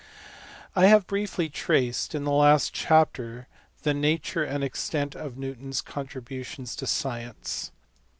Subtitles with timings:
[0.75, 3.47] I HAVE briefly traced in the last chapter
[3.83, 7.71] the nature and extent of Newton s contributions to science.